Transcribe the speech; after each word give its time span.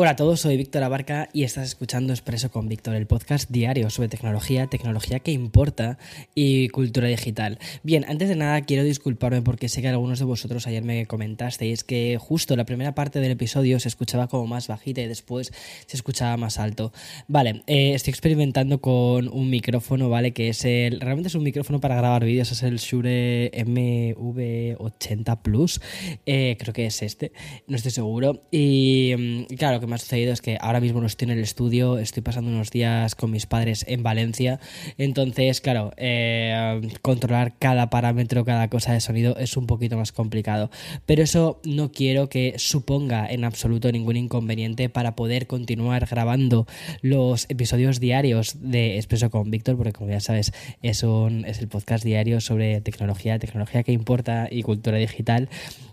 Hola 0.00 0.10
a 0.10 0.14
todos, 0.14 0.42
soy 0.42 0.56
Víctor 0.56 0.84
Abarca 0.84 1.28
y 1.32 1.42
estás 1.42 1.66
escuchando 1.66 2.12
Expreso 2.12 2.52
con 2.52 2.68
Víctor, 2.68 2.94
el 2.94 3.08
podcast 3.08 3.50
diario 3.50 3.90
sobre 3.90 4.08
tecnología, 4.08 4.68
tecnología 4.68 5.18
que 5.18 5.32
importa 5.32 5.98
y 6.36 6.68
cultura 6.68 7.08
digital. 7.08 7.58
Bien, 7.82 8.04
antes 8.06 8.28
de 8.28 8.36
nada 8.36 8.60
quiero 8.60 8.84
disculparme 8.84 9.42
porque 9.42 9.68
sé 9.68 9.82
que 9.82 9.88
algunos 9.88 10.20
de 10.20 10.24
vosotros 10.24 10.68
ayer 10.68 10.84
me 10.84 11.06
comentasteis 11.06 11.82
que 11.82 12.16
justo 12.16 12.54
la 12.54 12.64
primera 12.64 12.94
parte 12.94 13.18
del 13.18 13.32
episodio 13.32 13.80
se 13.80 13.88
escuchaba 13.88 14.28
como 14.28 14.46
más 14.46 14.68
bajita 14.68 15.00
y 15.00 15.08
después 15.08 15.52
se 15.86 15.96
escuchaba 15.96 16.36
más 16.36 16.60
alto. 16.60 16.92
Vale, 17.26 17.64
eh, 17.66 17.94
estoy 17.94 18.12
experimentando 18.12 18.80
con 18.80 19.26
un 19.26 19.50
micrófono, 19.50 20.08
¿vale? 20.08 20.32
Que 20.32 20.50
es 20.50 20.64
el... 20.64 21.00
Realmente 21.00 21.26
es 21.26 21.34
un 21.34 21.42
micrófono 21.42 21.80
para 21.80 21.96
grabar 21.96 22.24
vídeos, 22.24 22.52
es 22.52 22.62
el 22.62 22.76
Shure 22.76 23.50
MV80 23.50 25.42
Plus, 25.42 25.80
eh, 26.24 26.56
creo 26.56 26.72
que 26.72 26.86
es 26.86 27.02
este, 27.02 27.32
no 27.66 27.74
estoy 27.74 27.90
seguro. 27.90 28.44
Y 28.52 29.12
mm, 29.18 29.56
claro, 29.56 29.80
que 29.80 29.87
me 29.88 29.96
ha 29.96 29.98
sucedido 29.98 30.32
es 30.32 30.40
que 30.40 30.58
ahora 30.60 30.80
mismo 30.80 31.00
no 31.00 31.06
estoy 31.06 31.26
en 31.26 31.32
el 31.32 31.42
estudio, 31.42 31.98
estoy 31.98 32.22
pasando 32.22 32.50
unos 32.50 32.70
días 32.70 33.14
con 33.14 33.30
mis 33.30 33.46
padres 33.46 33.84
en 33.88 34.02
Valencia, 34.02 34.60
entonces, 34.96 35.60
claro, 35.60 35.92
eh, 35.96 36.80
controlar 37.02 37.54
cada 37.58 37.90
parámetro, 37.90 38.44
cada 38.44 38.68
cosa 38.68 38.92
de 38.92 39.00
sonido 39.00 39.36
es 39.38 39.56
un 39.56 39.66
poquito 39.66 39.96
más 39.96 40.12
complicado. 40.12 40.70
Pero 41.06 41.22
eso 41.22 41.60
no 41.64 41.90
quiero 41.92 42.28
que 42.28 42.54
suponga 42.58 43.26
en 43.26 43.44
absoluto 43.44 43.90
ningún 43.90 44.16
inconveniente 44.16 44.88
para 44.88 45.16
poder 45.16 45.46
continuar 45.46 46.06
grabando 46.06 46.66
los 47.02 47.46
episodios 47.48 48.00
diarios 48.00 48.56
de 48.60 48.96
Expreso 48.96 49.30
con 49.30 49.50
Víctor, 49.50 49.76
porque 49.76 49.92
como 49.92 50.10
ya 50.10 50.20
sabes, 50.20 50.52
es, 50.82 51.02
un, 51.02 51.44
es 51.44 51.58
el 51.60 51.68
podcast 51.68 52.04
diario 52.04 52.40
sobre 52.40 52.80
tecnología, 52.80 53.38
tecnología 53.38 53.82
que 53.82 53.92
importa 53.92 54.48
y 54.50 54.62
cultura 54.62 54.98
digital 54.98 55.48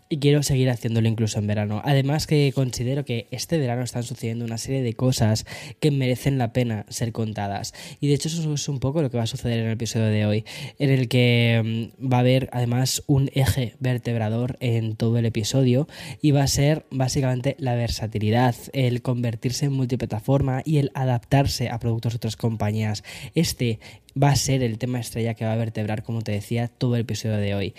y 0.07 0.17
quiero 0.17 0.43
seguir 0.43 0.69
haciéndolo 0.69 1.07
incluso 1.07 1.39
en 1.39 1.47
verano. 1.47 1.81
Además 1.83 2.27
que 2.27 2.51
considero 2.53 3.05
que 3.05 3.27
este 3.31 3.57
verano 3.57 3.81
están 3.83 4.03
sucediendo 4.03 4.45
una 4.45 4.57
serie 4.57 4.83
de 4.83 4.93
cosas 4.93 5.45
que 5.79 5.91
merecen 5.91 6.37
la 6.37 6.53
pena 6.53 6.85
ser 6.89 7.11
contadas. 7.11 7.73
Y 7.99 8.07
de 8.07 8.13
hecho 8.13 8.27
eso 8.27 8.53
es 8.53 8.69
un 8.69 8.79
poco 8.79 9.01
lo 9.01 9.09
que 9.09 9.17
va 9.17 9.23
a 9.23 9.27
suceder 9.27 9.59
en 9.59 9.65
el 9.65 9.71
episodio 9.71 10.05
de 10.05 10.25
hoy, 10.25 10.45
en 10.77 10.89
el 10.91 11.07
que 11.07 11.91
mm, 11.99 12.11
va 12.11 12.17
a 12.17 12.19
haber 12.21 12.49
además 12.51 13.03
un 13.07 13.29
eje 13.33 13.75
vertebrador 13.79 14.57
en 14.59 14.95
todo 14.95 15.17
el 15.17 15.25
episodio 15.25 15.87
y 16.21 16.31
va 16.31 16.43
a 16.43 16.47
ser 16.47 16.85
básicamente 16.91 17.55
la 17.57 17.75
versatilidad, 17.75 18.55
el 18.73 19.01
convertirse 19.01 19.65
en 19.65 19.73
multiplataforma 19.73 20.61
y 20.65 20.77
el 20.77 20.91
adaptarse 20.93 21.69
a 21.69 21.79
productos 21.79 22.13
de 22.13 22.17
otras 22.17 22.35
compañías. 22.35 23.03
Este 23.33 23.79
va 24.21 24.29
a 24.29 24.35
ser 24.35 24.63
el 24.63 24.77
tema 24.77 24.99
estrella 24.99 25.33
que 25.33 25.45
va 25.45 25.53
a 25.53 25.57
vertebrar, 25.57 26.03
como 26.03 26.21
te 26.21 26.31
decía, 26.31 26.67
todo 26.67 26.95
el 26.95 27.01
episodio 27.01 27.37
de 27.37 27.55
hoy. 27.55 27.73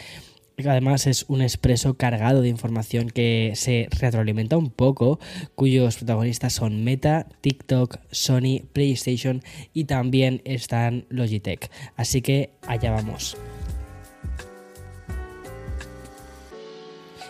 Además 0.65 1.07
es 1.07 1.27
un 1.29 1.43
expreso 1.43 1.95
cargado 1.95 2.41
de 2.41 2.49
información 2.49 3.11
que 3.11 3.53
se 3.55 3.89
retroalimenta 3.91 4.57
un 4.57 4.71
poco, 4.71 5.21
cuyos 5.55 5.97
protagonistas 5.97 6.55
son 6.55 6.83
Meta, 6.83 7.27
TikTok, 7.43 7.99
Sony, 8.11 8.63
PlayStation 8.73 9.43
y 9.75 9.85
también 9.85 10.41
están 10.45 11.05
Logitech. 11.11 11.71
Así 11.97 12.23
que 12.23 12.51
allá 12.67 12.91
vamos. 12.93 13.37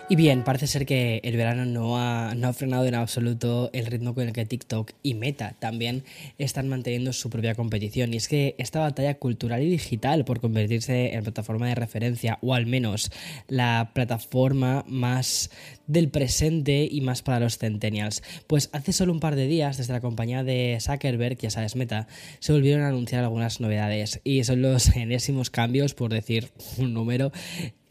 Y 0.09 0.15
bien, 0.15 0.45
parece 0.45 0.69
ser 0.69 0.87
que 0.87 1.21
el 1.25 1.37
verano 1.37 1.65
no 1.65 1.99
ha, 1.99 2.33
no 2.37 2.47
ha, 2.47 2.53
frenado 2.53 2.87
en 2.87 2.95
absoluto 2.95 3.71
el 3.73 3.87
ritmo 3.87 4.15
con 4.15 4.29
el 4.29 4.33
que 4.33 4.47
TikTok 4.47 4.93
y 5.03 5.15
Meta 5.15 5.57
también 5.59 6.05
están 6.39 6.69
manteniendo 6.69 7.13
su 7.13 7.29
propia 7.29 7.57
competición. 7.57 8.15
Y 8.15 8.19
es 8.19 8.29
que 8.29 8.55
esta 8.59 8.79
batalla 8.79 9.19
cultural 9.19 9.65
y 9.65 9.69
digital 9.69 10.25
por 10.25 10.41
convertirse 10.41 11.13
en 11.13 11.25
plataforma 11.25 11.67
de 11.67 11.75
referencia, 11.75 12.39
o 12.41 12.55
al 12.55 12.67
menos 12.67 13.11
la 13.49 13.91
plataforma 13.95 14.85
más 14.87 15.51
del 15.89 16.09
presente 16.09 16.89
y 16.89 17.01
más 17.01 17.23
para 17.23 17.41
los 17.41 17.59
centennials. 17.59 18.23
Pues 18.47 18.71
hace 18.73 18.93
solo 18.93 19.13
un 19.13 19.19
par 19.19 19.35
de 19.35 19.49
días, 19.49 19.77
desde 19.77 19.93
la 19.93 20.01
compañía 20.01 20.45
de 20.45 20.79
Zuckerberg, 20.81 21.37
ya 21.39 21.51
sabes, 21.51 21.75
Meta, 21.75 22.07
se 22.39 22.53
volvieron 22.53 22.85
a 22.85 22.89
anunciar 22.91 23.25
algunas 23.25 23.61
novedades. 23.61 24.21
Y 24.23 24.45
son 24.45 24.63
los 24.63 24.87
enésimos 24.97 25.51
cambios, 25.51 25.95
por 25.95 26.13
decir 26.13 26.51
un 26.79 26.95
número, 26.95 27.33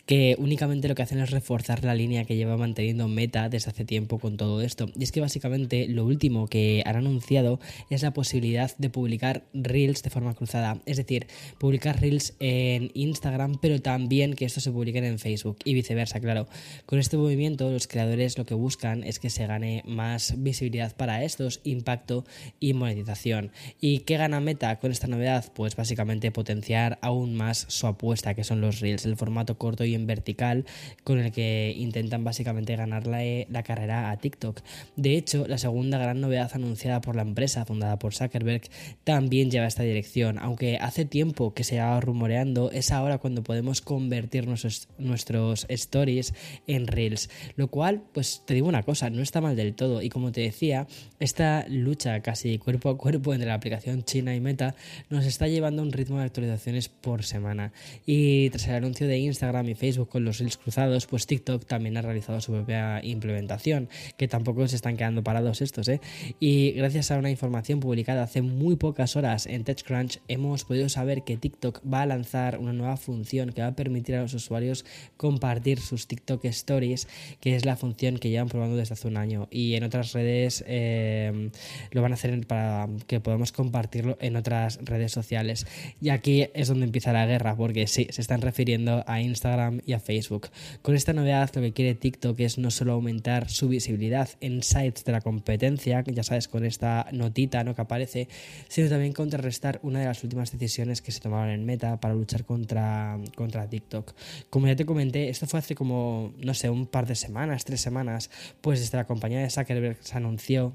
que 0.06 0.36
únicamente 0.38 0.88
lo 0.88 0.96
que 0.96 1.02
hacen 1.02 1.20
es 1.20 1.32
reforzar 1.32 1.84
la 1.84 1.96
línea 1.96 2.26
que 2.26 2.36
lleva 2.36 2.58
manteniendo 2.58 3.08
Meta 3.08 3.50
desde 3.50 3.72
hace 3.72 3.86
tiempo 3.86 4.20
con 4.20 4.38
todo 4.38 4.62
esto. 4.62 4.90
Y 4.98 5.04
es 5.04 5.12
que 5.12 5.22
básicamente 5.22 5.88
lo 5.88 6.06
último 6.06 6.48
que 6.48 6.84
han 6.86 6.96
anunciado 6.96 7.60
es 7.90 8.04
la 8.04 8.12
posibilidad 8.12 8.76
de 8.78 8.90
publicar 8.90 9.46
Reels 9.54 10.04
de 10.04 10.10
forma 10.10 10.36
cruzada, 10.36 10.82
es 10.86 10.98
decir, 10.98 11.28
publicar 11.58 12.00
Reels 12.00 12.36
en 12.40 12.92
Instagram, 12.94 13.58
pero 13.60 13.82
también 13.82 14.34
que 14.36 14.46
esto 14.46 14.60
se 14.60 14.72
publique 14.72 15.00
en 15.00 15.20
Facebook 15.20 15.58
y 15.64 15.74
viceversa, 15.74 16.20
claro. 16.20 16.48
Con 16.86 17.00
este 17.00 17.18
movimiento 17.18 17.72
los 17.72 17.88
creadores 17.88 18.38
lo 18.38 18.46
que 18.46 18.54
buscan 18.54 19.04
es 19.04 19.20
que 19.20 19.30
se 19.30 19.48
gane 19.48 19.84
más 19.86 20.36
visibilidad 20.38 20.96
para 20.96 21.24
estos, 21.24 21.62
impacto 21.64 22.26
y 22.60 22.74
monetización. 22.74 23.52
¿Y 23.82 24.00
qué 24.00 24.18
gana 24.18 24.40
Meta 24.40 24.80
con 24.80 24.92
esta 24.92 25.08
novedad? 25.08 25.52
Pues 25.54 25.76
básicamente 25.76 26.32
potenciar 26.32 27.00
aún 27.02 27.36
más 27.36 27.66
su 27.70 27.88
apuesta, 27.88 28.36
que 28.36 28.44
son 28.44 28.62
los 28.62 28.80
Reels, 28.80 29.06
el 29.06 29.18
formato 29.18 29.58
corto 29.58 29.84
y 29.84 29.95
vertical 30.00 30.66
con 31.04 31.20
el 31.20 31.32
que 31.32 31.74
intentan 31.76 32.24
básicamente 32.24 32.76
ganar 32.76 33.08
la, 33.08 33.24
eh, 33.24 33.48
la 33.50 33.64
carrera 33.64 34.12
a 34.12 34.18
TikTok. 34.18 34.62
De 34.96 35.16
hecho, 35.16 35.48
la 35.48 35.58
segunda 35.58 35.98
gran 35.98 36.22
novedad 36.22 36.52
anunciada 36.54 37.02
por 37.02 37.16
la 37.16 37.22
empresa 37.22 37.66
fundada 37.66 37.98
por 38.00 38.14
Zuckerberg 38.14 38.64
también 39.04 39.50
lleva 39.52 39.68
esta 39.68 39.84
dirección, 39.84 40.38
aunque 40.40 40.78
hace 40.78 41.06
tiempo 41.06 41.54
que 41.54 41.64
se 41.64 41.80
ha 41.80 42.00
rumoreando, 42.00 42.72
es 42.72 42.92
ahora 42.92 43.18
cuando 43.18 43.44
podemos 43.44 43.82
convertir 43.82 44.48
nuestros, 44.48 44.88
nuestros 44.98 45.66
stories 45.70 46.34
en 46.68 46.88
reels, 46.88 47.30
lo 47.56 47.70
cual, 47.70 48.04
pues 48.14 48.44
te 48.46 48.54
digo 48.54 48.68
una 48.68 48.84
cosa, 48.84 49.10
no 49.10 49.22
está 49.22 49.42
mal 49.42 49.56
del 49.56 49.76
todo. 49.76 50.02
Y 50.02 50.10
como 50.10 50.32
te 50.32 50.42
decía, 50.42 50.88
esta 51.20 51.66
lucha 51.70 52.22
casi 52.22 52.58
cuerpo 52.58 52.90
a 52.90 52.98
cuerpo 52.98 53.34
entre 53.34 53.48
la 53.48 53.56
aplicación 53.56 54.04
china 54.04 54.36
y 54.36 54.40
Meta 54.40 54.76
nos 55.10 55.26
está 55.26 55.48
llevando 55.48 55.82
a 55.82 55.86
un 55.86 55.92
ritmo 55.92 56.18
de 56.18 56.26
actualizaciones 56.26 56.90
por 56.90 57.24
semana. 57.24 57.72
Y 58.06 58.50
tras 58.50 58.68
el 58.68 58.76
anuncio 58.76 59.08
de 59.08 59.18
Instagram 59.18 59.70
y 59.70 59.76
Facebook 59.76 59.85
Facebook 59.86 60.10
con 60.10 60.26
los 60.26 60.40
reels 60.40 60.58
cruzados, 60.58 61.06
pues 61.06 61.28
TikTok 61.28 61.66
también 61.66 61.96
ha 61.98 62.02
realizado 62.02 62.42
su 62.42 62.52
propia 62.52 63.04
implementación, 63.04 63.88
que 64.18 64.28
tampoco 64.28 64.68
se 64.68 64.76
están 64.76 64.98
quedando 64.98 65.24
parados 65.24 65.62
estos, 65.62 65.88
¿eh? 65.88 66.02
Y 66.40 66.72
gracias 66.72 67.12
a 67.12 67.18
una 67.18 67.30
información 67.30 67.80
publicada 67.80 68.24
hace 68.24 68.42
muy 68.42 68.78
pocas 68.78 69.16
horas 69.16 69.46
en 69.46 69.64
TechCrunch, 69.64 70.20
hemos 70.28 70.64
podido 70.66 70.90
saber 70.90 71.24
que 71.24 71.38
TikTok 71.38 71.82
va 71.86 72.02
a 72.02 72.06
lanzar 72.08 72.58
una 72.58 72.74
nueva 72.74 72.98
función 72.98 73.52
que 73.52 73.62
va 73.62 73.68
a 73.68 73.76
permitir 73.76 74.16
a 74.16 74.22
los 74.22 74.34
usuarios 74.34 74.86
compartir 75.18 75.80
sus 75.80 76.08
TikTok 76.08 76.46
Stories, 76.46 77.08
que 77.40 77.56
es 77.56 77.66
la 77.66 77.76
función 77.76 78.18
que 78.18 78.30
llevan 78.30 78.50
probando 78.50 78.76
desde 78.78 78.94
hace 78.94 79.08
un 79.08 79.18
año. 79.18 79.48
Y 79.52 79.76
en 79.76 79.84
otras 79.84 80.14
redes 80.14 80.64
eh, 80.68 81.52
lo 81.92 82.02
van 82.02 82.12
a 82.12 82.16
hacer 82.16 82.46
para 82.48 82.90
que 83.06 83.20
podamos 83.20 83.52
compartirlo 83.52 84.18
en 84.20 84.36
otras 84.36 84.80
redes 84.82 85.12
sociales. 85.12 85.68
Y 86.02 86.10
aquí 86.10 86.48
es 86.54 86.68
donde 86.70 86.86
empieza 86.86 87.14
la 87.14 87.26
guerra, 87.28 87.56
porque 87.56 87.86
sí, 87.86 88.08
se 88.10 88.22
están 88.22 88.42
refiriendo 88.42 89.04
a 89.08 89.22
Instagram 89.22 89.75
y 89.86 89.94
a 89.94 90.00
Facebook. 90.00 90.50
Con 90.82 90.96
esta 90.96 91.14
novedad 91.14 91.50
lo 91.56 91.62
que 91.62 91.74
quiere 91.74 91.96
TikTok 91.96 92.40
es 92.40 92.58
no 92.58 92.72
solo 92.72 92.94
aumentar 92.94 93.50
su 93.50 93.68
visibilidad 93.68 94.30
en 94.42 94.64
sites 94.64 95.06
de 95.06 95.12
la 95.12 95.22
competencia, 95.22 96.04
ya 96.06 96.24
sabes, 96.24 96.48
con 96.48 96.66
esta 96.66 97.08
notita 97.12 97.64
¿no? 97.64 97.76
que 97.76 97.82
aparece, 97.82 98.28
sino 98.68 98.90
también 98.90 99.14
contrarrestar 99.14 99.80
una 99.84 100.00
de 100.00 100.06
las 100.06 100.24
últimas 100.24 100.52
decisiones 100.52 101.02
que 101.02 101.12
se 101.12 101.20
tomaron 101.20 101.50
en 101.50 101.66
Meta 101.66 102.00
para 102.00 102.14
luchar 102.14 102.46
contra, 102.46 103.18
contra 103.36 103.70
TikTok. 103.70 104.14
Como 104.50 104.68
ya 104.68 104.76
te 104.76 104.86
comenté, 104.86 105.30
esto 105.30 105.48
fue 105.48 105.60
hace 105.60 105.76
como, 105.76 106.34
no 106.38 106.54
sé, 106.54 106.70
un 106.70 106.88
par 106.88 107.08
de 107.08 107.16
semanas, 107.16 107.66
tres 107.66 107.82
semanas, 107.82 108.30
pues 108.62 108.80
desde 108.80 108.98
la 108.98 109.06
compañía 109.06 109.40
de 109.40 109.50
Zuckerberg 109.50 109.98
se 110.02 110.18
anunció 110.18 110.74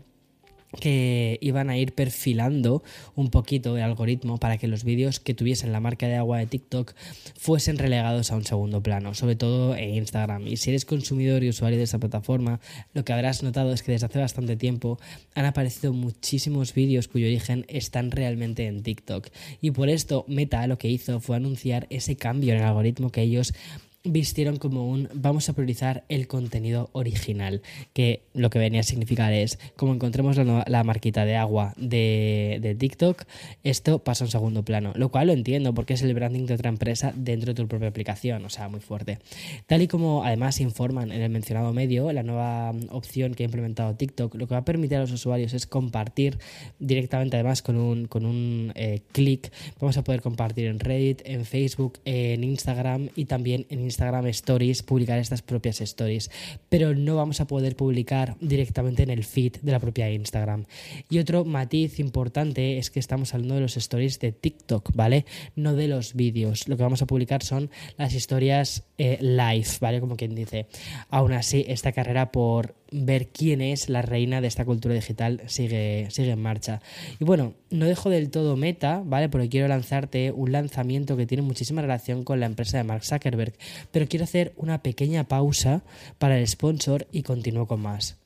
que 0.79 1.39
iban 1.41 1.71
a 1.71 1.77
ir 1.77 1.93
perfilando 1.95 2.83
un 3.17 3.31
poquito 3.31 3.77
el 3.77 3.83
algoritmo 3.83 4.39
para 4.39 4.59
que 4.59 4.69
los 4.69 4.85
vídeos 4.85 5.19
que 5.19 5.35
tuviesen 5.35 5.73
la 5.73 5.81
marca 5.81 6.07
de 6.07 6.17
agua 6.17 6.39
de 6.39 6.47
TikTok 6.47 6.95
fuesen 7.37 7.79
relegados 7.79 8.31
a 8.31 8.37
un 8.37 8.45
segundo 8.45 8.83
plano, 8.83 9.15
sobre 9.15 9.37
todo 9.37 9.75
en 9.75 9.95
Instagram. 9.95 10.47
Y 10.47 10.57
si 10.57 10.71
eres 10.71 10.85
consumidor 10.85 11.43
y 11.43 11.49
usuario 11.49 11.79
de 11.79 11.85
esta 11.85 11.99
plataforma, 11.99 12.61
lo 12.95 13.05
que 13.05 13.13
habrás 13.13 13.43
notado 13.43 13.73
es 13.73 13.83
que 13.83 13.93
desde 13.93 14.07
hace 14.07 14.21
bastante 14.21 14.57
tiempo 14.57 14.99
han 15.35 15.45
aparecido 15.45 15.93
muchísimos 15.93 16.75
vídeos 16.75 17.09
cuyo 17.09 17.27
origen 17.27 17.65
están 17.69 18.11
realmente 18.11 18.67
en 18.67 18.83
TikTok. 18.83 19.29
Y 19.61 19.73
por 19.73 19.89
esto 19.89 20.25
Meta 20.29 20.67
lo 20.67 20.79
que 20.79 20.89
hizo 20.89 21.21
fue 21.21 21.37
anunciar 21.37 21.87
ese 21.91 22.17
cambio 22.17 22.53
en 22.53 22.61
el 22.61 22.65
algoritmo 22.65 23.11
que 23.11 23.23
ellos 23.23 23.55
vistieron 24.03 24.57
como 24.57 24.89
un 24.89 25.09
vamos 25.13 25.49
a 25.49 25.53
priorizar 25.53 26.05
el 26.09 26.27
contenido 26.27 26.89
original, 26.93 27.61
que 27.93 28.23
lo 28.33 28.49
que 28.49 28.59
venía 28.59 28.81
a 28.81 28.85
significar 28.85 29.33
es, 29.33 29.59
como 29.77 29.93
encontremos 29.93 30.37
la, 30.39 30.85
marquita 30.85 31.27
de 31.27 31.37
agua 31.37 31.75
de, 31.77 32.59
de, 32.63 32.75
TikTok, 32.75 33.25
esto 33.63 33.99
pasa 33.99 34.25
a 34.25 34.27
un 34.27 34.31
segundo 34.31 34.65
plano, 34.65 34.93
lo 34.97 35.11
cual 35.11 35.27
lo 35.27 35.35
entiendo 35.35 35.75
porque 35.75 35.95
es 35.95 36.03
el 36.03 36.15
branding 36.15 36.47
de 36.47 36.55
otra 36.55 36.71
empresa 36.71 37.13
dentro 37.15 37.53
de 37.53 37.63
tu 37.63 37.69
propia 37.69 37.89
aplicación, 37.89 38.45
o 38.45 38.49
sea, 38.49 38.69
muy 38.69 38.81
fuerte. 38.81 39.19
Tal 39.67 39.83
y 39.83 39.89
como 39.89 40.25
además 40.25 40.61
informan 40.61 41.13
en 41.13 41.21
el 41.21 41.31
mencionado 41.31 41.73
medio, 41.75 42.11
la 42.13 42.23
nueva 42.23 42.73
opción 42.91 43.35
que 43.35 43.43
ha 43.43 43.47
implementado 43.47 43.95
TikTok, 43.95 44.35
lo 44.37 44.49
que 44.49 44.55
va 44.55 44.61
a 44.61 44.65
permitir 44.65 44.97
a 44.97 45.01
los 45.01 45.13
usuarios 45.13 45.53
es 45.53 45.67
compartir 45.67 46.39
directamente 46.79 47.37
además 47.37 47.61
con 47.61 47.77
un, 47.77 48.07
con 48.07 48.25
un 48.25 48.73
eh, 48.77 49.03
clic, 49.13 49.53
vamos 49.79 49.99
a 49.99 50.05
poder 50.05 50.23
compartir 50.23 50.67
en 50.67 50.81
Reddit, 50.81 51.21
en 51.27 51.45
Facebook, 51.45 51.99
en 52.07 52.45
Instagram 52.45 53.11
y 53.15 53.27
también 53.27 53.67
en 53.69 53.81
Instagram 53.81 53.90
Stories, 53.99 54.83
publicar 54.83 55.19
estas 55.19 55.43
propias 55.43 55.81
stories, 55.81 56.31
pero 56.69 56.95
no 56.95 57.17
vamos 57.17 57.41
a 57.41 57.47
poder 57.47 57.77
publicar 57.77 58.37
directamente 58.41 59.03
en 59.03 59.11
el 59.11 59.25
feed 59.25 59.57
de 59.63 59.73
la 59.73 59.81
propia 59.81 60.11
Instagram. 60.11 60.67
Y 61.09 61.19
otro 61.19 61.45
matiz 61.45 61.99
importante 61.99 62.79
es 62.79 62.91
que 62.91 63.01
estamos 63.01 63.35
hablando 63.35 63.55
de 63.55 63.61
los 63.61 63.77
stories 63.77 64.19
de 64.21 64.33
TikTok, 64.33 64.91
¿vale? 64.95 65.25
No 65.57 65.75
de 65.75 65.89
los 65.89 66.15
vídeos. 66.15 66.69
Lo 66.69 66.77
que 66.77 66.83
vamos 66.83 67.03
a 67.03 67.07
publicar 67.07 67.43
son 67.43 67.71
las 67.97 68.15
historias 68.15 68.85
eh, 68.99 69.19
live, 69.21 69.69
¿vale? 69.81 70.01
Como 70.01 70.17
quien 70.17 70.35
dice. 70.35 70.67
Aún 71.09 71.33
así, 71.33 71.65
esta 71.69 71.93
carrera 71.93 72.33
por 72.33 72.75
ver 72.91 73.29
quién 73.29 73.61
es 73.61 73.89
la 73.89 74.03
reina 74.03 74.41
de 74.41 74.49
esta 74.49 74.65
cultura 74.65 74.95
digital 74.95 75.43
sigue, 75.47 76.07
sigue 76.11 76.31
en 76.33 76.43
marcha. 76.43 76.81
Y 77.19 77.25
bueno, 77.25 77.55
no 77.71 77.87
dejo 77.87 78.11
del 78.11 78.31
todo 78.31 78.57
meta, 78.57 79.03
¿vale? 79.05 79.29
Porque 79.29 79.49
quiero 79.49 79.69
lanzarte 79.69 80.33
un 80.33 80.53
lanzamiento 80.53 81.17
que 81.17 81.27
tiene 81.27 81.43
muchísima 81.43 81.83
relación 81.83 82.25
con 82.25 82.41
la 82.41 82.47
empresa 82.47 82.79
de 82.79 82.85
Mark 82.85 83.05
Zuckerberg, 83.05 83.55
pero 83.91 84.07
quiero 84.07 84.25
hacer 84.25 84.53
una 84.57 84.83
pequeña 84.83 85.25
pausa 85.25 85.83
para 86.19 86.39
el 86.39 86.47
sponsor 86.47 87.07
y 87.13 87.23
continúo 87.23 87.67
con 87.67 87.81
más. 87.81 88.20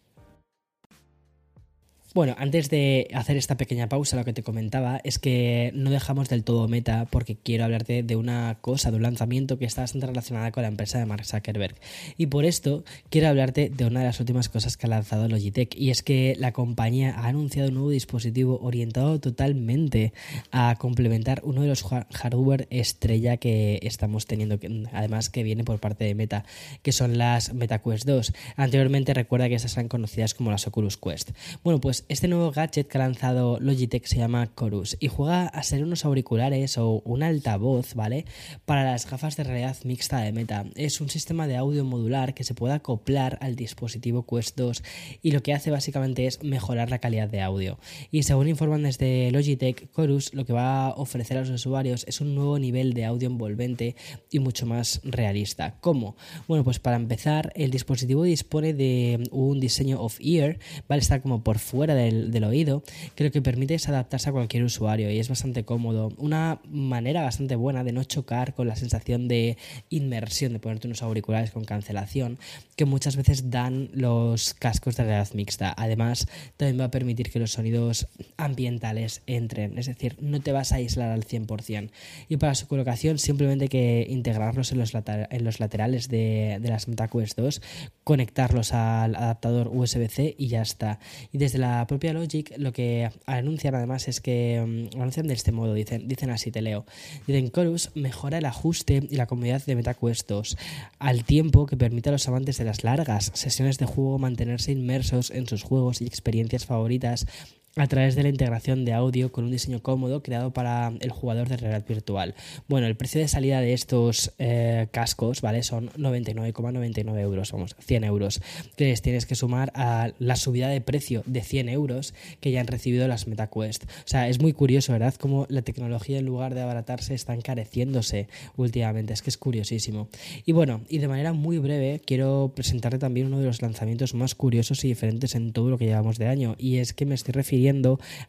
Bueno, 2.15 2.37
antes 2.39 2.71
de 2.71 3.09
hacer 3.13 3.37
esta 3.37 3.57
pequeña 3.57 3.89
pausa, 3.89 4.17
lo 4.17 4.25
que 4.25 4.33
te 4.33 4.45
comentaba 4.45 5.01
es 5.03 5.19
que 5.19 5.73
no 5.75 5.91
dejamos 5.91 6.29
del 6.29 6.45
todo 6.45 6.69
meta 6.69 7.09
porque 7.11 7.35
quiero 7.35 7.65
hablarte 7.65 8.05
de 8.05 8.15
una 8.15 8.59
cosa, 8.61 8.93
de 8.93 8.99
un 8.99 9.03
lanzamiento 9.03 9.59
que 9.59 9.65
está 9.65 9.81
bastante 9.81 10.07
relacionada 10.07 10.53
con 10.53 10.63
la 10.63 10.69
empresa 10.69 11.01
de 11.01 11.07
Mark 11.07 11.27
Zuckerberg. 11.27 11.75
Y 12.17 12.27
por 12.27 12.45
esto 12.45 12.85
quiero 13.11 13.27
hablarte 13.27 13.69
de 13.69 13.85
una 13.85 13.99
de 13.99 14.07
las 14.07 14.21
últimas 14.21 14.49
cosas 14.49 14.77
que 14.77 14.87
ha 14.87 14.91
lanzado 14.91 15.27
Logitech 15.27 15.75
y 15.77 15.91
es 15.91 16.05
que 16.05 16.37
la 16.39 16.53
compañía 16.53 17.17
ha 17.19 17.27
anunciado 17.27 17.71
un 17.71 17.75
nuevo 17.75 17.91
dispositivo 17.91 18.61
orientado 18.63 19.19
totalmente 19.19 20.13
a 20.53 20.77
complementar 20.79 21.41
uno 21.43 21.63
de 21.63 21.67
los 21.67 21.83
hardware 21.83 22.69
estrella 22.71 23.39
que 23.39 23.81
estamos 23.83 24.27
teniendo, 24.27 24.61
además 24.93 25.31
que 25.31 25.43
viene 25.43 25.65
por 25.65 25.81
parte 25.81 26.05
de 26.05 26.15
Meta, 26.15 26.45
que 26.83 26.93
son 26.93 27.19
las 27.19 27.53
MetaQuest 27.55 28.07
2. 28.07 28.33
Anteriormente 28.55 29.15
recuerda 29.15 29.49
que 29.49 29.57
esas 29.57 29.73
eran 29.73 29.89
conocidas 29.89 30.33
como 30.35 30.53
las 30.53 30.65
Oculus 30.69 30.97
Quest. 30.97 31.33
Bueno, 31.65 31.81
este 32.09 32.29
nuevo 32.29 32.51
gadget 32.51 32.89
que 32.89 32.99
ha 32.99 33.01
lanzado 33.01 33.59
Logitech 33.61 34.07
se 34.07 34.19
llama 34.19 34.51
Chorus 34.55 34.97
y 35.01 35.09
juega 35.09 35.47
a 35.47 35.63
ser 35.63 35.83
unos 35.83 36.05
auriculares 36.05 36.77
o 36.77 37.03
un 37.05 37.23
altavoz, 37.23 37.95
¿vale? 37.95 38.27
Para 38.65 38.85
las 38.85 39.09
gafas 39.09 39.37
de 39.37 39.45
realidad 39.45 39.77
mixta 39.85 40.19
de 40.19 40.33
Meta. 40.33 40.67
Es 40.75 41.01
un 41.01 41.09
sistema 41.09 41.47
de 41.47 41.57
audio 41.57 41.85
modular 41.85 42.35
que 42.35 42.45
se 42.45 42.55
puede 42.55 42.75
acoplar 42.75 43.39
al 43.41 43.57
dispositivo 43.57 44.27
Quest 44.27 44.57
2 44.57 44.83
y 45.23 45.31
lo 45.33 45.43
que 45.43 45.55
hace 45.55 45.71
básicamente 45.71 46.27
es 46.27 46.43
mejorar 46.43 46.91
la 46.91 46.99
calidad 46.99 47.29
de 47.29 47.41
audio. 47.41 47.79
Y 48.11 48.25
según 48.25 48.49
informan 48.49 48.83
desde 48.83 49.31
Logitech, 49.31 49.91
Chorus 49.95 50.35
lo 50.35 50.45
que 50.45 50.53
va 50.53 50.89
a 50.89 50.91
ofrecer 50.91 51.39
a 51.39 51.41
los 51.41 51.51
usuarios 51.51 52.05
es 52.07 52.21
un 52.21 52.35
nuevo 52.35 52.59
nivel 52.59 52.93
de 52.93 53.05
audio 53.05 53.29
envolvente 53.29 53.97
y 54.31 54.41
mucho 54.41 54.67
más 54.67 55.01
realista. 55.05 55.79
¿Cómo? 55.81 56.17
Bueno, 56.49 56.65
pues 56.65 56.79
para 56.79 56.97
empezar, 56.97 57.53
el 57.55 57.71
dispositivo 57.71 58.25
dispone 58.25 58.75
de 58.75 59.29
un 59.31 59.61
diseño 59.61 60.01
off-ear, 60.01 60.59
¿vale? 60.89 61.01
Está 61.01 61.23
como 61.23 61.43
por 61.43 61.59
fuera 61.59 61.94
del, 61.95 62.45
oído, 62.45 62.83
creo 63.15 63.31
que 63.31 63.43
permite 63.43 63.77
adaptarse 63.87 64.29
a 64.29 64.33
cualquier 64.33 64.65
usuario 64.65 65.11
y 65.11 65.19
es 65.19 65.29
bastante 65.29 65.65
cómodo. 65.65 66.13
Una 66.19 66.61
manera 66.69 67.23
bastante 67.23 67.57
buena 67.57 67.85
de 67.85 67.93
no 67.93 68.05
chocar 68.05 68.55
con 68.55 68.69
la 68.69 68.77
sensación 68.77 69.29
de 69.29 69.57
inmersión, 69.91 70.53
de 70.53 70.59
ponerte 70.59 70.87
unos 70.87 71.03
auriculares 71.03 71.51
con 71.51 71.65
cancelación, 71.65 72.39
que 72.77 72.85
muchas 72.85 73.17
veces 73.17 73.51
dan 73.51 73.91
los 73.93 74.55
cascos 74.55 74.97
de 74.97 75.05
realidad 75.05 75.33
mixta. 75.35 75.75
Además, 75.77 76.27
también 76.57 76.81
va 76.81 76.85
a 76.87 76.91
permitir 76.91 77.31
que 77.31 77.39
los 77.39 77.53
sonidos 77.53 78.07
ambientales 78.37 79.23
entren, 79.27 79.79
es 79.79 79.87
decir, 79.87 80.17
no 80.21 80.41
te 80.41 80.53
vas 80.53 80.73
a 80.73 80.77
aislar 80.77 81.11
al 81.11 81.25
100%. 81.25 81.91
Y 82.29 82.37
para 82.37 82.55
su 82.55 82.67
colocación 82.67 83.19
simplemente 83.19 83.65
hay 83.65 83.69
que 83.69 84.07
integrarlos 84.09 84.73
en 84.73 84.79
los, 84.79 84.93
en 84.95 85.45
los 85.45 85.61
laterales 85.61 86.09
de, 86.09 86.59
de 86.61 86.69
las 86.69 86.89
MetaQuest 86.89 87.39
2, 87.39 87.63
conectarlos 88.03 88.73
al 88.73 89.17
adaptador 89.17 89.69
USB-C 89.69 90.35
y 90.37 90.49
ya 90.49 90.63
está. 90.63 90.99
Y 91.33 91.39
desde 91.39 91.59
la 91.59 91.84
propia 91.87 92.13
Logic 92.13 92.53
lo 92.59 92.73
que 92.73 93.11
anuncian 93.27 93.75
además 93.75 94.09
es 94.09 94.21
que 94.21 94.89
mm, 94.93 95.01
anuncian 95.01 95.27
de 95.27 95.35
este 95.35 95.53
modo, 95.53 95.75
dicen, 95.75 96.09
dicen 96.09 96.31
así, 96.31 96.51
te 96.51 96.63
leo. 96.63 96.85
Dicen 97.27 97.51
Chorus 97.51 97.91
mejora 97.95 98.39
el 98.39 98.47
ajuste 98.47 99.07
y 99.11 99.17
la 99.17 99.27
comodidad 99.27 99.65
de 99.65 99.77
MetaQuest 99.77 100.29
2 100.29 100.57
al 100.99 101.25
tiempo 101.25 101.67
que 101.67 101.77
permite 101.77 102.09
a 102.09 102.13
los 102.13 102.27
amantes 102.29 102.59
de 102.59 102.65
las 102.65 102.85
largas 102.85 103.31
sesiones 103.35 103.79
de 103.79 103.87
juego 103.87 104.19
mantenerse 104.19 104.73
inmersos 104.73 105.31
en 105.31 105.47
sus 105.47 105.63
juegos 105.63 106.01
y 106.01 106.07
experiencias 106.07 106.67
favoritas 106.67 107.27
a 107.77 107.89
través 107.89 108.15
de 108.15 108.23
la 108.23 108.29
integración 108.29 108.85
de 108.85 108.93
audio 108.93 109.33
con 109.33 109.45
un 109.45 109.51
diseño 109.51 109.83
cómodo 109.83 110.23
creado 110.23 110.53
para 110.53 110.93
el 111.01 111.11
jugador 111.11 111.49
de 111.49 111.57
realidad 111.57 111.85
virtual. 111.87 112.35
Bueno, 112.69 112.87
el 112.87 112.97
precio 112.97 113.21
de 113.21 113.27
salida 113.27 113.61
de 113.61 113.73
estos 113.73 114.33
eh, 114.39 114.87
cascos, 114.93 115.41
¿vale? 115.41 115.65
Son 115.65 115.91
99,99 115.91 117.19
euros, 117.19 117.51
vamos, 117.51 117.75
100 117.81 118.05
euros. 118.05 118.41
Que 118.77 118.85
les 118.85 119.03
tienes 119.03 119.27
que 119.27 119.35
sumar 119.35 119.73
a 119.75 120.13
la 120.21 120.37
subida 120.37 120.69
de 120.69 120.81
precio 120.81 121.25
de 121.27 121.43
100 121.43 121.69
euros 121.69 122.15
que 122.41 122.53
ya 122.53 122.61
han 122.61 122.69
recibido 122.69 123.09
las 123.09 123.27
MetaQuest. 123.27 123.85
O 123.85 124.07
sea, 124.07 124.29
es 124.29 124.41
muy 124.41 124.53
curioso, 124.53 124.93
¿verdad? 124.93 125.15
Como 125.15 125.47
la 125.49 125.63
tecnología 125.63 126.19
en 126.19 126.27
lugar 126.27 126.55
de 126.55 126.63
abaratarse 126.63 127.15
está 127.15 127.35
encareciéndose 127.35 128.29
últimamente. 128.57 129.13
Es 129.13 129.23
que 129.23 129.31
es 129.31 129.39
curiosísimo. 129.39 130.09
Y 130.47 130.53
bueno, 130.53 130.83
y 130.89 130.99
de 130.99 131.09
manera 131.09 131.33
muy 131.33 131.59
breve 131.59 132.01
quiero 132.05 132.53
presentarte 132.55 132.99
también 132.99 133.27
uno 133.27 133.41
de 133.41 133.47
los 133.47 133.63
lanzamientos 133.63 134.15
más 134.15 134.37
curiosos 134.37 134.85
y 134.85 134.89
diferentes 134.89 135.35
en 135.35 135.53
todo 135.53 135.71
lo 135.71 135.79
que 135.79 135.87
llevamos 135.87 136.19
de 136.19 136.29
año. 136.29 136.55
Y 136.57 136.77
es 136.77 136.93
que 136.93 137.05
me 137.05 137.17
estoy 137.17 137.33
refiriendo 137.33 137.64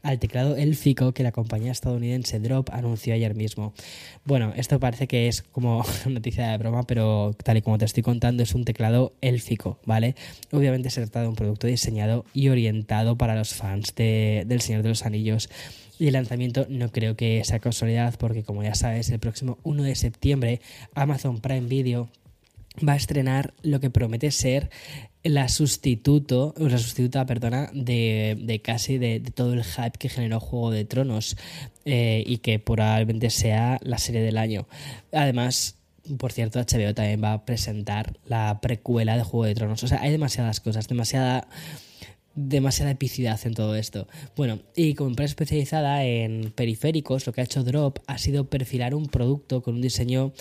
al 0.02 0.20
teclado 0.20 0.56
élfico 0.56 1.14
que 1.14 1.24
la 1.24 1.32
compañía 1.32 1.72
estadounidense 1.72 2.40
Drop 2.40 2.70
anunció 2.72 3.14
ayer 3.14 3.36
mismo. 3.36 3.74
Bueno, 4.24 4.54
esto 4.56 4.80
parece 4.80 5.08
que 5.08 5.28
es 5.28 5.42
como 5.42 5.84
noticia 6.08 6.50
de 6.50 6.58
broma, 6.58 6.84
pero 6.84 7.36
tal 7.44 7.58
y 7.58 7.62
como 7.62 7.78
te 7.78 7.86
estoy 7.86 8.04
contando, 8.04 8.44
es 8.44 8.56
un 8.56 8.66
teclado 8.66 9.14
élfico, 9.22 9.80
¿vale? 9.86 10.16
Obviamente 10.52 10.90
se 10.90 11.02
trata 11.02 11.22
de 11.22 11.27
un 11.27 11.36
producto 11.36 11.68
diseñado 11.68 12.25
y 12.34 12.50
orientado 12.50 13.18
para 13.18 13.36
los 13.36 13.54
fans 13.54 13.94
de, 13.96 14.44
del 14.48 14.62
Señor 14.62 14.84
de 14.84 14.89
los 14.89 15.06
Anillos. 15.06 15.50
Y 15.98 16.08
el 16.08 16.13
lanzamiento 16.13 16.65
no 16.70 16.92
creo 16.92 17.15
que 17.15 17.42
sea 17.46 17.60
casualidad 17.60 18.15
porque 18.20 18.44
como 18.44 18.63
ya 18.63 18.75
sabes, 18.75 19.10
el 19.10 19.20
próximo 19.20 19.58
1 19.63 19.84
de 19.84 19.96
septiembre 19.96 20.62
Amazon 20.94 21.39
Prime 21.39 21.68
Video 21.68 22.10
va 22.88 22.94
a 22.94 22.98
estrenar 22.98 23.54
lo 23.62 23.80
que 23.80 23.89
promete 23.89 24.32
ser 24.32 24.70
la 25.25 25.50
sustituto, 25.50 26.53
la 26.58 26.77
sustituta, 26.77 27.25
perdona, 27.25 27.70
de, 27.74 28.62
casi 28.63 29.00
de, 29.00 29.20
todo 29.20 29.53
el 29.53 29.63
hype 29.63 29.98
que 29.98 30.08
generó 30.08 30.39
Juego 30.39 30.70
de 30.70 30.86
Tronos 30.86 31.36
eh, 31.84 32.24
y 32.25 32.38
que 32.38 32.60
probablemente 32.60 33.32
sea 33.32 33.79
la 33.82 33.98
serie 33.98 34.22
del 34.22 34.38
año. 34.38 34.67
Además, 35.12 35.79
por 36.20 36.32
cierto, 36.32 36.60
HBO 36.60 36.94
también 36.94 37.24
va 37.24 37.34
a 37.34 37.46
presentar 37.46 38.20
la 38.27 38.60
precuela 38.62 39.17
de 39.17 39.24
Juego 39.24 39.46
de 39.46 39.55
Tronos. 39.55 39.84
O 39.84 39.88
sea, 39.88 40.00
hay 40.01 40.12
demasiadas 40.12 40.60
cosas, 40.60 40.88
demasiada 40.88 41.48
demasiada 42.36 42.91
epicidad 42.91 43.39
en 43.46 43.53
todo 43.53 43.75
esto. 43.75 44.08
Bueno, 44.36 44.60
y 44.75 44.94
como 44.94 45.10
empresa 45.10 45.32
especializada 45.32 46.03
en 46.03 46.51
periféricos, 46.51 47.25
lo 47.25 47.34
que 47.34 47.41
ha 47.41 47.46
hecho 47.46 47.63
Drop 47.63 48.00
ha 48.08 48.17
sido 48.17 48.50
perfilar 48.50 48.94
un 48.94 49.08
producto 49.08 49.63
con 49.63 49.75
un 49.75 49.82
diseño 49.82 50.34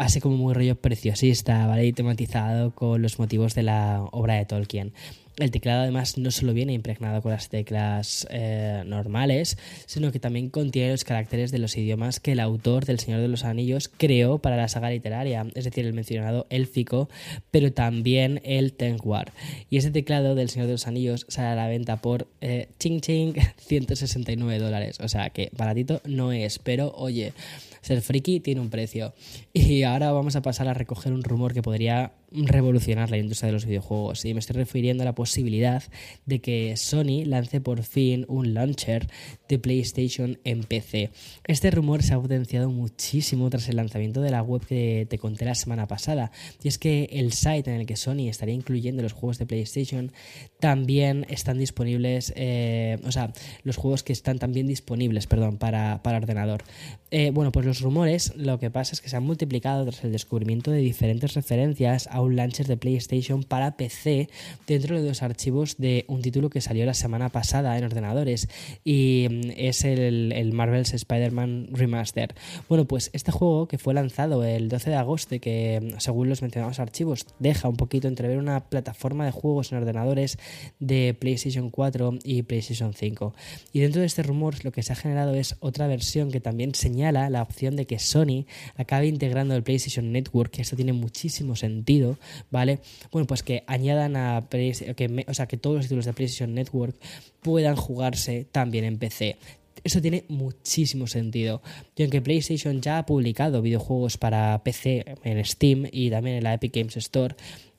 así 0.00 0.20
como 0.20 0.36
muy 0.38 0.54
rollo 0.54 0.76
preciosista, 0.76 1.66
¿vale? 1.66 1.86
Y 1.86 1.92
tematizado 1.92 2.74
con 2.74 3.02
los 3.02 3.18
motivos 3.18 3.54
de 3.54 3.64
la 3.64 4.02
obra 4.12 4.34
de 4.34 4.46
Tolkien. 4.46 4.94
El 5.36 5.50
teclado 5.50 5.82
además 5.82 6.16
no 6.18 6.30
solo 6.30 6.54
viene 6.54 6.72
impregnado 6.72 7.22
con 7.22 7.32
las 7.32 7.48
teclas 7.50 8.26
eh, 8.30 8.82
normales, 8.86 9.58
sino 9.86 10.10
que 10.10 10.18
también 10.18 10.48
contiene 10.48 10.92
los 10.92 11.04
caracteres 11.04 11.50
de 11.50 11.58
los 11.58 11.76
idiomas 11.76 12.18
que 12.18 12.32
el 12.32 12.40
autor 12.40 12.84
del 12.86 12.98
Señor 12.98 13.20
de 13.20 13.28
los 13.28 13.44
Anillos 13.44 13.88
creó 13.94 14.38
para 14.38 14.56
la 14.56 14.68
saga 14.68 14.90
literaria, 14.90 15.46
es 15.54 15.64
decir, 15.64 15.84
el 15.84 15.92
mencionado 15.92 16.46
élfico, 16.50 17.08
pero 17.50 17.72
también 17.72 18.40
el 18.44 18.72
Tengwar. 18.72 19.32
Y 19.68 19.76
ese 19.76 19.90
teclado 19.90 20.34
del 20.34 20.48
Señor 20.48 20.66
de 20.66 20.74
los 20.74 20.86
Anillos 20.86 21.26
sale 21.28 21.48
a 21.48 21.54
la 21.54 21.68
venta 21.68 21.96
por 21.96 22.26
eh, 22.40 22.68
ching 22.78 23.00
ching 23.00 23.34
169 23.58 24.58
dólares. 24.58 24.98
O 25.00 25.08
sea 25.08 25.28
que 25.30 25.50
baratito 25.56 26.00
no 26.04 26.32
es, 26.32 26.58
pero 26.58 26.92
oye, 26.96 27.32
ser 27.80 28.00
friki 28.02 28.40
tiene 28.40 28.60
un 28.60 28.70
precio. 28.70 29.14
Y 29.52 29.82
ahora 29.82 30.12
vamos 30.12 30.36
a 30.36 30.42
pasar 30.42 30.68
a 30.68 30.74
recoger 30.74 31.12
un 31.12 31.22
rumor 31.22 31.54
que 31.54 31.62
podría 31.62 32.12
revolucionar 32.32 33.10
la 33.10 33.18
industria 33.18 33.48
de 33.48 33.52
los 33.54 33.66
videojuegos. 33.66 34.24
Y 34.24 34.34
me 34.34 34.40
estoy 34.40 34.56
refiriendo 34.56 35.02
a 35.02 35.04
la 35.04 35.14
posibilidad 35.14 35.82
de 36.26 36.40
que 36.40 36.76
Sony 36.76 37.24
lance 37.24 37.60
por 37.60 37.82
fin 37.82 38.24
un 38.28 38.54
launcher 38.54 39.08
de 39.48 39.58
PlayStation 39.58 40.38
en 40.44 40.62
PC. 40.62 41.10
Este 41.44 41.70
rumor 41.70 42.02
se 42.02 42.14
ha 42.14 42.20
potenciado 42.20 42.70
muchísimo 42.70 43.50
tras 43.50 43.68
el 43.68 43.76
lanzamiento 43.76 44.20
de 44.20 44.30
la 44.30 44.42
web 44.42 44.64
que 44.64 45.06
te 45.10 45.18
conté 45.18 45.44
la 45.44 45.54
semana 45.54 45.88
pasada. 45.88 46.30
Y 46.62 46.68
es 46.68 46.78
que 46.78 47.08
el 47.12 47.32
site 47.32 47.70
en 47.70 47.80
el 47.80 47.86
que 47.86 47.96
Sony 47.96 48.28
estaría 48.28 48.54
incluyendo 48.54 49.02
los 49.02 49.12
juegos 49.12 49.38
de 49.38 49.46
PlayStation 49.46 50.12
también 50.60 51.26
están 51.28 51.58
disponibles, 51.58 52.32
eh, 52.36 52.98
o 53.04 53.12
sea, 53.12 53.32
los 53.64 53.76
juegos 53.76 54.02
que 54.02 54.12
están 54.12 54.38
también 54.38 54.66
disponibles, 54.66 55.26
perdón, 55.26 55.56
para, 55.56 56.02
para 56.02 56.18
ordenador. 56.18 56.62
Eh, 57.10 57.30
bueno, 57.32 57.50
pues 57.50 57.66
los 57.70 57.82
rumores 57.82 58.32
lo 58.36 58.58
que 58.58 58.68
pasa 58.68 58.94
es 58.94 59.00
que 59.00 59.08
se 59.08 59.16
han 59.16 59.22
multiplicado 59.22 59.84
tras 59.84 60.02
el 60.02 60.10
descubrimiento 60.10 60.72
de 60.72 60.78
diferentes 60.78 61.34
referencias 61.34 62.08
a 62.10 62.20
un 62.20 62.34
launcher 62.34 62.66
de 62.66 62.76
PlayStation 62.76 63.44
para 63.44 63.76
PC 63.76 64.28
dentro 64.66 65.00
de 65.00 65.06
los 65.08 65.22
archivos 65.22 65.76
de 65.78 66.04
un 66.08 66.20
título 66.20 66.50
que 66.50 66.60
salió 66.60 66.84
la 66.84 66.94
semana 66.94 67.28
pasada 67.28 67.78
en 67.78 67.84
ordenadores 67.84 68.48
y 68.84 69.28
mm, 69.30 69.50
es 69.56 69.84
el, 69.84 70.32
el 70.32 70.52
Marvel's 70.52 70.92
Spider-Man 70.92 71.68
Remaster. 71.70 72.34
Bueno, 72.68 72.86
pues 72.86 73.10
este 73.12 73.30
juego 73.30 73.68
que 73.68 73.78
fue 73.78 73.94
lanzado 73.94 74.42
el 74.42 74.68
12 74.68 74.90
de 74.90 74.96
agosto 74.96 75.36
y 75.36 75.38
que 75.38 75.80
mm, 75.80 76.00
según 76.00 76.28
los 76.28 76.42
mencionados 76.42 76.80
archivos 76.80 77.24
deja 77.38 77.68
un 77.68 77.76
poquito 77.76 78.08
entrever 78.08 78.38
una 78.38 78.68
plataforma 78.68 79.24
de 79.24 79.30
juegos 79.30 79.70
en 79.70 79.78
ordenadores 79.78 80.38
de 80.80 81.14
PlayStation 81.16 81.70
4 81.70 82.18
y 82.24 82.42
PlayStation 82.42 82.94
5. 82.94 83.32
Y 83.72 83.78
dentro 83.78 84.00
de 84.00 84.08
este 84.08 84.24
rumor 84.24 84.64
lo 84.64 84.72
que 84.72 84.82
se 84.82 84.92
ha 84.92 84.96
generado 84.96 85.34
es 85.34 85.54
otra 85.60 85.86
versión 85.86 86.32
que 86.32 86.40
también 86.40 86.74
señala 86.74 87.30
la 87.30 87.42
opción 87.42 87.59
de 87.60 87.86
que 87.86 87.98
Sony 87.98 88.46
acabe 88.76 89.06
integrando 89.06 89.54
el 89.54 89.62
PlayStation 89.62 90.12
Network, 90.12 90.50
que 90.50 90.62
esto 90.62 90.76
tiene 90.76 90.92
muchísimo 90.92 91.56
sentido, 91.56 92.18
¿vale? 92.50 92.80
Bueno, 93.12 93.26
pues 93.26 93.42
que 93.42 93.64
añadan 93.66 94.16
a 94.16 94.46
que, 94.50 95.24
o 95.28 95.34
sea, 95.34 95.46
que 95.46 95.56
todos 95.56 95.76
los 95.76 95.84
títulos 95.84 96.06
de 96.06 96.12
PlayStation 96.12 96.54
Network 96.54 96.96
puedan 97.42 97.76
jugarse 97.76 98.46
también 98.50 98.84
en 98.84 98.98
PC. 98.98 99.36
Eso 99.82 100.00
tiene 100.00 100.24
muchísimo 100.28 101.06
sentido. 101.06 101.62
Y 101.96 102.02
aunque 102.02 102.20
PlayStation 102.20 102.80
ya 102.80 102.98
ha 102.98 103.06
publicado 103.06 103.62
videojuegos 103.62 104.18
para 104.18 104.62
PC 104.62 105.04
en 105.24 105.44
Steam 105.44 105.86
y 105.90 106.10
también 106.10 106.36
en 106.36 106.44
la 106.44 106.54
Epic 106.54 106.74
Games 106.74 106.96
Store, 106.96 107.34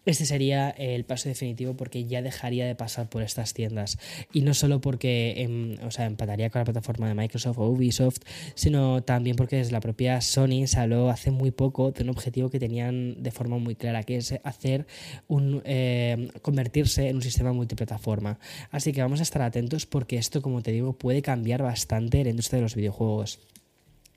este 0.05 0.25
sería 0.25 0.69
el 0.71 1.05
paso 1.05 1.29
definitivo 1.29 1.75
porque 1.75 2.05
ya 2.05 2.21
dejaría 2.21 2.65
de 2.65 2.75
pasar 2.75 3.09
por 3.09 3.21
estas 3.21 3.53
tiendas. 3.53 3.99
Y 4.33 4.41
no 4.41 4.53
solo 4.53 4.81
porque 4.81 5.35
em, 5.37 5.77
o 5.85 5.91
sea, 5.91 6.05
empataría 6.05 6.49
con 6.49 6.59
la 6.59 6.65
plataforma 6.65 7.07
de 7.07 7.13
Microsoft 7.13 7.59
o 7.59 7.69
Ubisoft, 7.69 8.19
sino 8.55 9.03
también 9.03 9.35
porque 9.35 9.57
desde 9.57 9.71
la 9.71 9.79
propia 9.79 10.21
Sony 10.21 10.65
se 10.65 10.79
habló 10.79 11.09
hace 11.09 11.31
muy 11.31 11.51
poco 11.51 11.91
de 11.91 12.03
un 12.03 12.09
objetivo 12.09 12.49
que 12.49 12.59
tenían 12.59 13.21
de 13.21 13.31
forma 13.31 13.57
muy 13.57 13.75
clara, 13.75 14.03
que 14.03 14.17
es 14.17 14.33
hacer 14.43 14.87
un 15.27 15.61
em, 15.65 16.29
convertirse 16.41 17.09
en 17.09 17.17
un 17.17 17.21
sistema 17.21 17.53
multiplataforma. 17.53 18.39
Así 18.71 18.93
que 18.93 19.01
vamos 19.01 19.19
a 19.19 19.23
estar 19.23 19.41
atentos 19.41 19.85
porque 19.85 20.17
esto, 20.17 20.41
como 20.41 20.61
te 20.61 20.71
digo, 20.71 20.93
puede 20.93 21.21
cambiar 21.21 21.61
bastante 21.61 22.23
la 22.23 22.31
industria 22.31 22.57
de 22.57 22.63
los 22.63 22.75
videojuegos. 22.75 23.39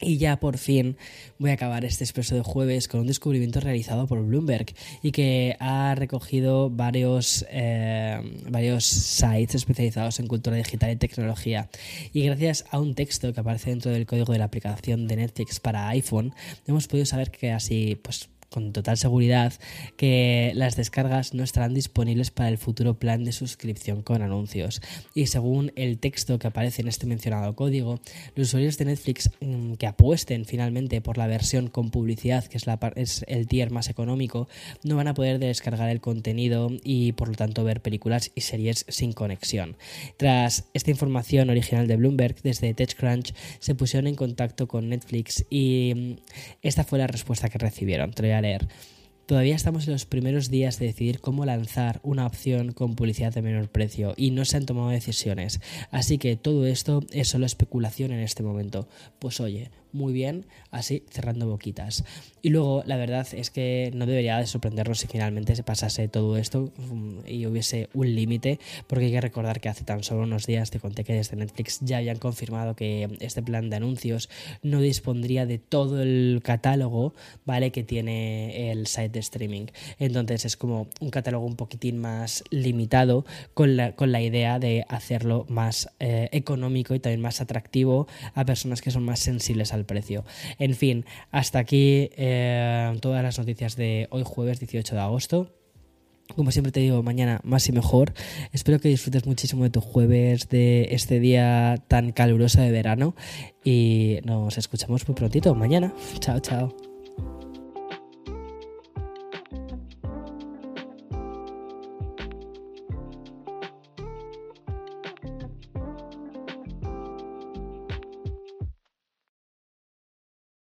Y 0.00 0.18
ya 0.18 0.38
por 0.38 0.58
fin 0.58 0.96
voy 1.38 1.50
a 1.50 1.54
acabar 1.54 1.84
este 1.84 2.04
expreso 2.04 2.34
de 2.34 2.42
jueves 2.42 2.88
con 2.88 3.00
un 3.00 3.06
descubrimiento 3.06 3.60
realizado 3.60 4.06
por 4.06 4.24
Bloomberg 4.24 4.66
y 5.02 5.12
que 5.12 5.56
ha 5.60 5.94
recogido 5.94 6.68
varios, 6.68 7.46
eh, 7.48 8.20
varios 8.48 8.84
sites 8.84 9.54
especializados 9.54 10.18
en 10.18 10.26
cultura 10.26 10.56
digital 10.56 10.90
y 10.90 10.96
tecnología. 10.96 11.68
Y 12.12 12.22
gracias 12.22 12.64
a 12.70 12.80
un 12.80 12.94
texto 12.94 13.32
que 13.32 13.40
aparece 13.40 13.70
dentro 13.70 13.92
del 13.92 14.06
código 14.06 14.32
de 14.32 14.40
la 14.40 14.46
aplicación 14.46 15.06
de 15.06 15.16
Netflix 15.16 15.60
para 15.60 15.88
iPhone, 15.88 16.34
hemos 16.66 16.88
podido 16.88 17.06
saber 17.06 17.30
que 17.30 17.52
así 17.52 17.98
pues 18.02 18.28
con 18.54 18.73
total 18.73 18.96
seguridad 18.96 19.52
que 19.96 20.52
las 20.54 20.76
descargas 20.76 21.34
no 21.34 21.42
estarán 21.42 21.75
disponibles 21.75 22.30
para 22.30 22.49
el 22.49 22.56
futuro 22.56 22.94
plan 23.00 23.25
de 23.25 23.32
suscripción 23.32 24.02
con 24.02 24.23
anuncios. 24.23 24.80
Y 25.12 25.26
según 25.26 25.73
el 25.75 25.99
texto 25.99 26.38
que 26.38 26.46
aparece 26.46 26.82
en 26.82 26.87
este 26.87 27.06
mencionado 27.06 27.56
código, 27.56 27.99
los 28.37 28.46
usuarios 28.49 28.78
de 28.78 28.84
Netflix 28.84 29.28
mm, 29.40 29.73
que 29.73 29.88
apuesten 29.88 30.44
finalmente 30.44 31.00
por 31.00 31.18
la 31.18 31.26
versión 31.26 31.66
con 31.66 31.90
publicidad, 31.90 32.44
que 32.44 32.56
es, 32.56 32.68
la, 32.68 32.78
es 32.94 33.25
el 33.26 33.49
tier 33.49 33.73
más 33.73 33.88
económico, 33.88 34.49
no 34.84 34.94
van 34.94 35.08
a 35.08 35.14
poder 35.14 35.40
descargar 35.40 35.88
el 35.88 36.00
contenido 36.00 36.70
y 36.84 37.11
por 37.11 37.30
lo 37.30 37.34
tanto 37.34 37.64
ver 37.64 37.80
películas 37.80 38.30
y 38.37 38.42
series 38.42 38.87
sin 38.88 39.12
conexión. 39.12 39.76
Tras 40.16 40.66
esta 40.75 40.92
información 40.92 41.50
original 41.50 41.88
de 41.88 41.96
Bloomberg, 41.96 42.37
desde 42.42 42.73
TechCrunch 42.73 43.34
se 43.58 43.75
pusieron 43.75 44.06
en 44.06 44.14
contacto 44.14 44.68
con 44.68 44.90
Netflix 44.90 45.44
y 45.50 45.92
mm, 45.96 46.12
esta 46.62 46.84
fue 46.84 47.00
la 47.00 47.08
respuesta 47.08 47.49
que 47.49 47.58
recibieron. 47.58 48.12
Todavía 49.26 49.56
estamos 49.56 49.86
en 49.86 49.94
los 49.94 50.04
primeros 50.04 50.50
días 50.50 50.78
de 50.78 50.86
decidir 50.86 51.20
cómo 51.20 51.46
lanzar 51.46 51.98
una 52.02 52.26
opción 52.26 52.72
con 52.72 52.94
publicidad 52.94 53.32
de 53.32 53.40
menor 53.40 53.70
precio 53.70 54.12
y 54.18 54.32
no 54.32 54.44
se 54.44 54.58
han 54.58 54.66
tomado 54.66 54.90
decisiones. 54.90 55.60
Así 55.90 56.18
que 56.18 56.36
todo 56.36 56.66
esto 56.66 57.00
es 57.10 57.28
solo 57.28 57.46
especulación 57.46 58.12
en 58.12 58.20
este 58.20 58.42
momento. 58.42 58.86
Pues 59.18 59.40
oye, 59.40 59.70
muy 59.94 60.12
bien, 60.12 60.44
así 60.70 61.04
cerrando 61.08 61.48
boquitas. 61.48 62.04
Y 62.42 62.50
luego, 62.50 62.82
la 62.84 62.96
verdad 62.96 63.26
es 63.32 63.48
que 63.48 63.90
no 63.94 64.04
debería 64.04 64.36
de 64.36 64.46
sorprendernos 64.46 64.98
si 64.98 65.06
finalmente 65.06 65.56
se 65.56 65.62
pasase 65.62 66.08
todo 66.08 66.36
esto 66.36 66.72
mm, 66.76 67.20
y 67.26 67.46
hubiese 67.46 67.88
un 67.94 68.14
límite, 68.14 68.58
porque 68.86 69.06
hay 69.06 69.12
que 69.12 69.20
recordar 69.20 69.60
que 69.60 69.68
hace 69.70 69.84
tan 69.84 70.02
solo 70.02 70.24
unos 70.24 70.46
días 70.46 70.70
te 70.70 70.80
conté 70.80 71.04
que 71.04 71.14
desde 71.14 71.36
Netflix 71.36 71.78
ya 71.80 71.98
habían 71.98 72.18
confirmado 72.18 72.74
que 72.74 73.16
este 73.20 73.42
plan 73.42 73.70
de 73.70 73.76
anuncios 73.76 74.28
no 74.62 74.80
dispondría 74.80 75.46
de 75.46 75.58
todo 75.58 76.02
el 76.02 76.40
catálogo, 76.42 77.14
¿vale? 77.46 77.70
Que 77.70 77.84
tiene 77.84 78.72
el 78.72 78.88
site 78.88 79.10
de 79.10 79.20
streaming. 79.20 79.66
Entonces 79.98 80.44
es 80.44 80.56
como 80.56 80.88
un 81.00 81.10
catálogo 81.10 81.46
un 81.46 81.56
poquitín 81.56 81.98
más 81.98 82.42
limitado 82.50 83.24
con 83.54 83.76
la, 83.76 83.92
con 83.92 84.12
la 84.12 84.20
idea 84.20 84.58
de 84.58 84.84
hacerlo 84.88 85.46
más 85.48 85.88
eh, 86.00 86.28
económico 86.32 86.94
y 86.94 87.00
también 87.00 87.20
más 87.20 87.40
atractivo 87.40 88.08
a 88.34 88.44
personas 88.44 88.82
que 88.82 88.90
son 88.90 89.04
más 89.04 89.20
sensibles 89.20 89.72
al 89.72 89.84
precio. 89.85 90.25
En 90.59 90.75
fin, 90.75 91.05
hasta 91.31 91.59
aquí 91.59 92.11
eh, 92.17 92.97
todas 93.00 93.23
las 93.23 93.38
noticias 93.38 93.76
de 93.76 94.09
hoy 94.11 94.23
jueves 94.25 94.61
18 94.61 94.95
de 94.95 95.00
agosto. 95.00 95.50
Como 96.35 96.50
siempre 96.50 96.73
te 96.73 96.81
digo, 96.81 97.03
mañana 97.03 97.41
más 97.45 97.69
y 97.69 97.73
mejor. 97.73 98.14
Espero 98.53 98.79
que 98.79 98.88
disfrutes 98.88 99.26
muchísimo 99.26 99.64
de 99.64 99.71
tu 99.71 99.81
jueves, 99.83 100.49
de 100.49 100.88
este 100.91 101.21
día 101.21 101.83
tan 101.87 102.12
caluroso 102.12 102.62
de 102.62 102.71
verano. 102.71 103.14
Y 103.62 104.21
nos 104.25 104.57
escuchamos 104.57 105.07
muy 105.07 105.14
prontito, 105.14 105.55
mañana. 105.55 105.93
Chao, 106.21 106.41
chao. 106.41 106.93